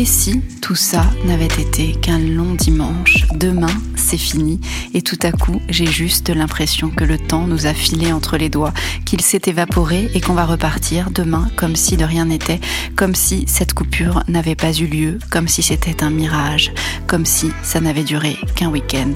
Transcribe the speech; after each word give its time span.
Et 0.00 0.06
si 0.06 0.40
tout 0.62 0.76
ça 0.76 1.02
n'avait 1.26 1.44
été 1.44 1.92
qu'un 1.92 2.18
long 2.18 2.54
dimanche 2.54 3.26
Demain, 3.34 3.66
c'est 4.10 4.16
fini. 4.16 4.60
Et 4.92 5.02
tout 5.02 5.18
à 5.22 5.30
coup, 5.30 5.60
j'ai 5.68 5.86
juste 5.86 6.30
l'impression 6.30 6.90
que 6.90 7.04
le 7.04 7.16
temps 7.16 7.46
nous 7.46 7.66
a 7.66 7.74
filé 7.74 8.12
entre 8.12 8.36
les 8.36 8.48
doigts, 8.48 8.72
qu'il 9.04 9.20
s'est 9.20 9.42
évaporé 9.46 10.10
et 10.14 10.20
qu'on 10.20 10.32
va 10.32 10.46
repartir 10.46 11.10
demain 11.12 11.48
comme 11.54 11.76
si 11.76 11.96
de 11.96 12.04
rien 12.04 12.24
n'était, 12.24 12.58
comme 12.96 13.14
si 13.14 13.44
cette 13.46 13.72
coupure 13.72 14.24
n'avait 14.26 14.56
pas 14.56 14.72
eu 14.72 14.86
lieu, 14.86 15.20
comme 15.30 15.46
si 15.46 15.62
c'était 15.62 16.02
un 16.02 16.10
mirage, 16.10 16.72
comme 17.06 17.24
si 17.24 17.52
ça 17.62 17.80
n'avait 17.80 18.02
duré 18.02 18.36
qu'un 18.56 18.68
week-end. 18.68 19.12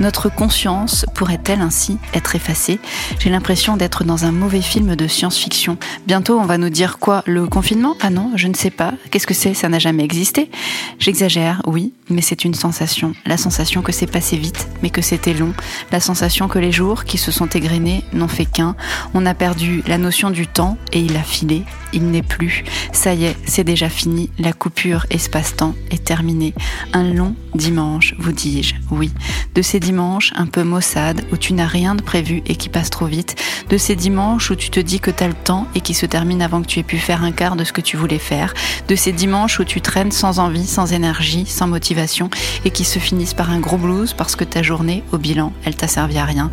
Notre 0.00 0.28
conscience 0.28 1.06
pourrait-elle 1.14 1.60
ainsi 1.60 1.98
être 2.12 2.34
effacée? 2.34 2.80
J'ai 3.20 3.30
l'impression 3.30 3.76
d'être 3.76 4.02
dans 4.02 4.24
un 4.24 4.32
mauvais 4.32 4.60
film 4.60 4.96
de 4.96 5.06
science-fiction. 5.06 5.78
Bientôt, 6.08 6.40
on 6.40 6.46
va 6.46 6.58
nous 6.58 6.70
dire 6.70 6.98
quoi? 6.98 7.22
Le 7.26 7.46
confinement? 7.46 7.94
Ah 8.00 8.10
non, 8.10 8.32
je 8.34 8.48
ne 8.48 8.54
sais 8.54 8.70
pas. 8.70 8.94
Qu'est-ce 9.12 9.28
que 9.28 9.34
c'est? 9.34 9.54
Ça 9.54 9.68
n'a 9.68 9.78
jamais 9.78 10.02
existé. 10.02 10.50
J'exagère, 10.98 11.62
oui, 11.66 11.92
mais 12.10 12.22
c'est 12.22 12.44
une 12.44 12.54
sensation. 12.54 13.14
La 13.24 13.36
sensation 13.36 13.82
que 13.82 13.92
c'est 13.92 14.08
passé 14.08 14.31
vite, 14.36 14.68
mais 14.82 14.90
que 14.90 15.02
c'était 15.02 15.34
long. 15.34 15.52
La 15.90 16.00
sensation 16.00 16.48
que 16.48 16.58
les 16.58 16.72
jours 16.72 17.04
qui 17.04 17.18
se 17.18 17.30
sont 17.30 17.46
égrenés 17.46 18.04
n'ont 18.12 18.28
fait 18.28 18.46
qu'un. 18.46 18.76
On 19.14 19.26
a 19.26 19.34
perdu 19.34 19.82
la 19.86 19.98
notion 19.98 20.30
du 20.30 20.46
temps 20.46 20.78
et 20.92 21.00
il 21.00 21.16
a 21.16 21.22
filé. 21.22 21.64
Il 21.92 22.10
n'est 22.10 22.22
plus. 22.22 22.64
Ça 22.92 23.14
y 23.14 23.24
est, 23.24 23.36
c'est 23.46 23.64
déjà 23.64 23.88
fini. 23.88 24.30
La 24.38 24.52
coupure 24.52 25.06
espace-temps 25.10 25.74
est 25.90 26.04
terminée. 26.04 26.54
Un 26.92 27.12
long 27.12 27.34
dimanche, 27.54 28.14
vous 28.18 28.32
dis-je, 28.32 28.74
oui. 28.90 29.10
De 29.54 29.62
ces 29.62 29.78
dimanches 29.78 30.32
un 30.34 30.46
peu 30.46 30.62
maussade 30.62 31.22
où 31.32 31.36
tu 31.36 31.52
n'as 31.52 31.66
rien 31.66 31.94
de 31.94 32.02
prévu 32.02 32.42
et 32.46 32.56
qui 32.56 32.68
passe 32.68 32.88
trop 32.88 33.06
vite. 33.06 33.36
De 33.68 33.76
ces 33.76 33.94
dimanches 33.94 34.50
où 34.50 34.54
tu 34.54 34.70
te 34.70 34.80
dis 34.80 35.00
que 35.00 35.10
tu 35.10 35.22
as 35.22 35.28
le 35.28 35.34
temps 35.34 35.66
et 35.74 35.80
qui 35.80 35.92
se 35.92 36.06
terminent 36.06 36.44
avant 36.44 36.62
que 36.62 36.66
tu 36.66 36.78
aies 36.78 36.84
pu 36.84 36.96
faire 36.96 37.22
un 37.22 37.32
quart 37.32 37.56
de 37.56 37.64
ce 37.64 37.72
que 37.72 37.82
tu 37.82 37.96
voulais 37.96 38.18
faire. 38.18 38.54
De 38.88 38.96
ces 38.96 39.12
dimanches 39.12 39.60
où 39.60 39.64
tu 39.64 39.80
traînes 39.80 40.12
sans 40.12 40.38
envie, 40.38 40.66
sans 40.66 40.92
énergie, 40.92 41.44
sans 41.46 41.66
motivation 41.66 42.30
et 42.64 42.70
qui 42.70 42.84
se 42.84 42.98
finissent 42.98 43.34
par 43.34 43.50
un 43.50 43.60
gros 43.60 43.76
blues 43.76 44.14
parce 44.14 44.36
que 44.36 44.44
ta 44.44 44.62
journée, 44.62 45.02
au 45.12 45.18
bilan, 45.18 45.52
elle 45.64 45.76
t'a 45.76 45.88
servi 45.88 46.18
à 46.18 46.24
rien. 46.24 46.50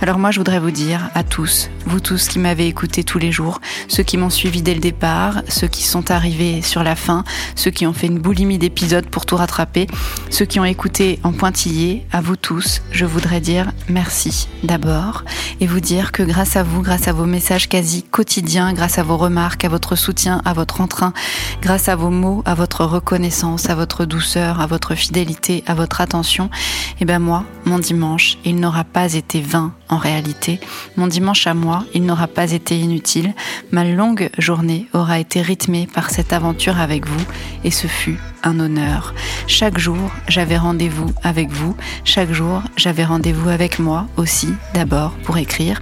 Alors 0.00 0.18
moi, 0.18 0.32
je 0.32 0.40
voudrais 0.40 0.58
vous 0.58 0.72
dire 0.72 1.10
à 1.14 1.22
tous, 1.22 1.70
vous 1.86 2.00
tous 2.00 2.28
qui 2.28 2.38
m'avez 2.38 2.66
écouté 2.66 3.04
tous 3.04 3.18
les 3.18 3.30
jours, 3.30 3.60
ceux 3.88 4.02
qui 4.02 4.16
m'ont 4.16 4.30
suivi 4.30 4.62
dès 4.64 4.74
le 4.74 4.80
départ, 4.80 5.42
ceux 5.48 5.68
qui 5.68 5.84
sont 5.84 6.10
arrivés 6.10 6.62
sur 6.62 6.82
la 6.82 6.96
fin, 6.96 7.22
ceux 7.54 7.70
qui 7.70 7.86
ont 7.86 7.92
fait 7.92 8.06
une 8.06 8.18
boulimie 8.18 8.56
d'épisodes 8.56 9.06
pour 9.06 9.26
tout 9.26 9.36
rattraper, 9.36 9.86
ceux 10.30 10.46
qui 10.46 10.58
ont 10.58 10.64
écouté 10.64 11.20
en 11.22 11.32
pointillé, 11.32 12.06
à 12.10 12.22
vous 12.22 12.36
tous, 12.36 12.80
je 12.90 13.04
voudrais 13.04 13.42
dire 13.42 13.70
merci 13.90 14.48
d'abord 14.62 15.24
et 15.60 15.66
vous 15.66 15.80
dire 15.80 16.12
que 16.12 16.22
grâce 16.22 16.56
à 16.56 16.62
vous, 16.62 16.80
grâce 16.80 17.08
à 17.08 17.12
vos 17.12 17.26
messages 17.26 17.68
quasi 17.68 18.02
quotidiens, 18.02 18.72
grâce 18.72 18.98
à 18.98 19.02
vos 19.02 19.18
remarques, 19.18 19.66
à 19.66 19.68
votre 19.68 19.96
soutien, 19.96 20.40
à 20.46 20.54
votre 20.54 20.80
entrain, 20.80 21.12
grâce 21.60 21.90
à 21.90 21.94
vos 21.94 22.10
mots, 22.10 22.42
à 22.46 22.54
votre 22.54 22.86
reconnaissance, 22.86 23.68
à 23.68 23.74
votre 23.74 24.06
douceur, 24.06 24.62
à 24.62 24.66
votre 24.66 24.94
fidélité, 24.94 25.62
à 25.66 25.74
votre 25.74 26.00
attention, 26.00 26.46
et 26.46 26.96
eh 27.02 27.04
ben 27.04 27.18
moi, 27.18 27.44
mon 27.66 27.78
dimanche, 27.78 28.38
il 28.46 28.56
n'aura 28.56 28.84
pas 28.84 29.12
été 29.12 29.42
vain 29.42 29.74
en 29.90 29.98
réalité. 29.98 30.58
Mon 30.96 31.06
dimanche 31.06 31.46
à 31.46 31.54
moi, 31.54 31.84
il 31.92 32.04
n'aura 32.04 32.28
pas 32.28 32.52
été 32.52 32.78
inutile. 32.78 33.34
Ma 33.70 33.84
longue 33.84 34.30
journée 34.38 34.53
aura 34.92 35.18
été 35.18 35.42
rythmée 35.42 35.88
par 35.92 36.10
cette 36.10 36.32
aventure 36.32 36.78
avec 36.78 37.06
vous 37.06 37.24
et 37.64 37.70
ce 37.70 37.86
fut 37.86 38.18
un 38.42 38.60
honneur. 38.60 39.14
Chaque 39.46 39.78
jour, 39.78 40.10
j'avais 40.28 40.56
rendez-vous 40.56 41.12
avec 41.22 41.50
vous. 41.50 41.76
Chaque 42.04 42.32
jour, 42.32 42.62
j'avais 42.76 43.04
rendez-vous 43.04 43.48
avec 43.48 43.78
moi 43.78 44.06
aussi, 44.16 44.48
d'abord 44.74 45.12
pour 45.24 45.38
écrire. 45.38 45.80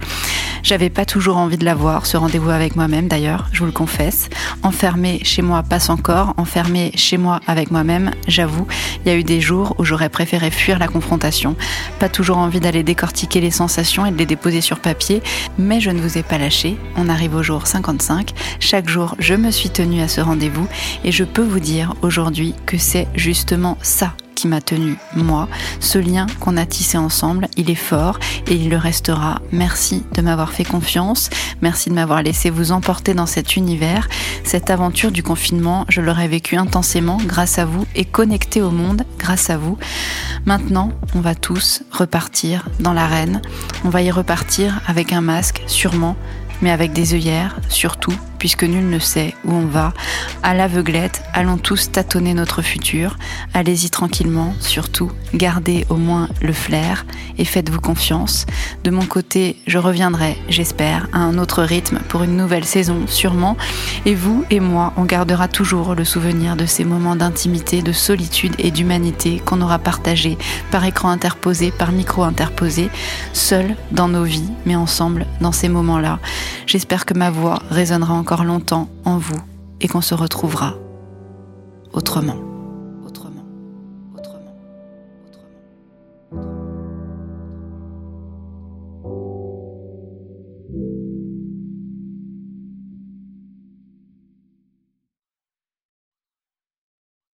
J'avais 0.63 0.89
pas 0.89 1.03
toujours 1.03 1.35
envie 1.35 1.57
de 1.57 1.65
l'avoir, 1.65 2.05
ce 2.05 2.15
rendez-vous 2.15 2.49
avec 2.49 2.77
moi-même 2.77 3.09
d'ailleurs, 3.09 3.49
je 3.51 3.59
vous 3.59 3.65
le 3.65 3.73
confesse. 3.73 4.29
Enfermé 4.63 5.19
chez 5.23 5.41
moi 5.41 5.61
passe 5.61 5.89
encore, 5.89 6.33
enfermé 6.37 6.93
chez 6.95 7.17
moi 7.17 7.41
avec 7.47 7.69
moi-même, 7.69 8.11
j'avoue, 8.29 8.65
il 9.03 9.11
y 9.11 9.13
a 9.13 9.17
eu 9.17 9.25
des 9.25 9.41
jours 9.41 9.75
où 9.77 9.83
j'aurais 9.83 10.07
préféré 10.07 10.51
fuir 10.51 10.79
la 10.79 10.87
confrontation. 10.87 11.57
Pas 11.99 12.07
toujours 12.07 12.37
envie 12.37 12.61
d'aller 12.61 12.81
décortiquer 12.81 13.41
les 13.41 13.51
sensations 13.51 14.05
et 14.05 14.11
de 14.11 14.17
les 14.17 14.25
déposer 14.25 14.61
sur 14.61 14.79
papier, 14.79 15.21
mais 15.57 15.81
je 15.81 15.89
ne 15.89 15.99
vous 15.99 16.17
ai 16.17 16.23
pas 16.23 16.37
lâché. 16.37 16.77
On 16.95 17.09
arrive 17.09 17.35
au 17.35 17.43
jour 17.43 17.67
55. 17.67 18.31
Chaque 18.61 18.87
jour, 18.87 19.15
je 19.19 19.33
me 19.33 19.51
suis 19.51 19.69
tenue 19.69 20.01
à 20.01 20.07
ce 20.07 20.21
rendez-vous 20.21 20.67
et 21.03 21.11
je 21.11 21.25
peux 21.25 21.43
vous 21.43 21.59
dire 21.59 21.93
aujourd'hui 22.01 22.55
que 22.65 22.77
c'est 22.77 23.09
justement 23.15 23.77
ça 23.81 24.13
m'a 24.47 24.61
tenu, 24.61 24.95
moi. 25.15 25.47
Ce 25.79 25.97
lien 25.97 26.27
qu'on 26.39 26.57
a 26.57 26.65
tissé 26.65 26.97
ensemble, 26.97 27.47
il 27.57 27.69
est 27.69 27.75
fort 27.75 28.19
et 28.47 28.55
il 28.55 28.69
le 28.69 28.77
restera. 28.77 29.41
Merci 29.51 30.03
de 30.13 30.21
m'avoir 30.21 30.51
fait 30.51 30.63
confiance. 30.63 31.29
Merci 31.61 31.89
de 31.89 31.95
m'avoir 31.95 32.21
laissé 32.21 32.49
vous 32.49 32.71
emporter 32.71 33.13
dans 33.13 33.25
cet 33.25 33.55
univers. 33.55 34.07
Cette 34.43 34.69
aventure 34.69 35.11
du 35.11 35.23
confinement, 35.23 35.85
je 35.89 36.01
l'aurais 36.01 36.27
vécu 36.27 36.57
intensément 36.57 37.17
grâce 37.25 37.59
à 37.59 37.65
vous 37.65 37.85
et 37.95 38.05
connecté 38.05 38.61
au 38.61 38.71
monde 38.71 39.03
grâce 39.17 39.49
à 39.49 39.57
vous. 39.57 39.77
Maintenant, 40.45 40.91
on 41.15 41.21
va 41.21 41.35
tous 41.35 41.83
repartir 41.91 42.67
dans 42.79 42.93
l'arène. 42.93 43.41
On 43.85 43.89
va 43.89 44.01
y 44.01 44.11
repartir 44.11 44.81
avec 44.87 45.13
un 45.13 45.21
masque, 45.21 45.61
sûrement, 45.67 46.15
mais 46.61 46.71
avec 46.71 46.93
des 46.93 47.13
œillères, 47.13 47.57
surtout, 47.69 48.13
puisque 48.43 48.65
nul 48.65 48.89
ne 48.89 48.99
sait 48.99 49.33
où 49.45 49.53
on 49.53 49.67
va. 49.67 49.93
À 50.43 50.53
l'aveuglette, 50.53 51.23
allons 51.31 51.55
tous 51.55 51.89
tâtonner 51.93 52.33
notre 52.33 52.61
futur. 52.61 53.17
Allez-y 53.53 53.89
tranquillement, 53.89 54.53
surtout, 54.59 55.09
gardez 55.33 55.85
au 55.87 55.95
moins 55.95 56.27
le 56.41 56.51
flair 56.51 57.05
et 57.37 57.45
faites-vous 57.45 57.79
confiance. 57.79 58.45
De 58.83 58.91
mon 58.91 59.05
côté, 59.05 59.55
je 59.65 59.77
reviendrai, 59.77 60.35
j'espère, 60.49 61.07
à 61.13 61.19
un 61.19 61.37
autre 61.37 61.63
rythme 61.63 61.99
pour 62.09 62.23
une 62.23 62.35
nouvelle 62.35 62.65
saison, 62.65 63.03
sûrement. 63.07 63.55
Et 64.05 64.13
vous 64.13 64.43
et 64.49 64.59
moi, 64.59 64.91
on 64.97 65.05
gardera 65.05 65.47
toujours 65.47 65.95
le 65.95 66.03
souvenir 66.03 66.57
de 66.57 66.65
ces 66.65 66.83
moments 66.83 67.15
d'intimité, 67.15 67.81
de 67.81 67.93
solitude 67.93 68.55
et 68.59 68.71
d'humanité 68.71 69.41
qu'on 69.45 69.61
aura 69.61 69.79
partagés 69.79 70.37
par 70.69 70.83
écran 70.83 71.07
interposé, 71.11 71.71
par 71.71 71.93
micro 71.93 72.23
interposé, 72.23 72.89
seuls 73.31 73.77
dans 73.91 74.09
nos 74.09 74.25
vies, 74.25 74.51
mais 74.65 74.75
ensemble 74.75 75.27
dans 75.39 75.53
ces 75.53 75.69
moments-là. 75.69 76.19
J'espère 76.67 77.05
que 77.05 77.13
ma 77.13 77.31
voix 77.31 77.61
résonnera 77.69 78.13
longtemps 78.41 78.89
en 79.05 79.19
vous 79.19 79.39
et 79.79 79.87
qu'on 79.87 80.01
se 80.01 80.15
retrouvera 80.15 80.73
autrement. 81.93 82.52